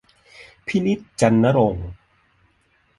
[0.67, 1.87] พินิจ จันทร์ณรงค์